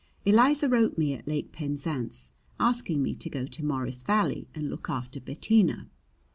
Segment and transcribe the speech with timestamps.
[0.25, 4.89] Eliza wrote me at Lake Penzance asking me to go to Morris Valley and look
[4.89, 5.89] after Bettina.